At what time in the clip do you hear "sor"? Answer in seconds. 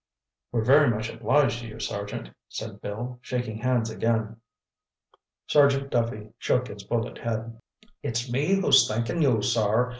9.43-9.89